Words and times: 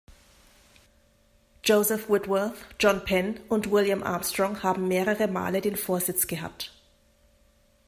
Joseph 1.61 2.09
Whitworth, 2.09 2.63
John 2.79 3.01
Penn 3.05 3.39
und 3.49 3.69
William 3.69 4.01
Armstrong 4.01 4.63
haben 4.63 4.87
mehrere 4.87 5.27
Male 5.27 5.61
den 5.61 5.75
Vorsitz 5.75 6.25
gehabt. 6.25 6.71